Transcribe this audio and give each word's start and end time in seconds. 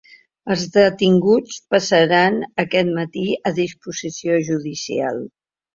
Els 0.53 0.61
detinguts 0.77 1.59
passaran 1.75 2.41
aquest 2.65 2.93
matí 2.97 3.29
a 3.53 3.55
disposició 3.63 4.45
judicial. 4.53 5.27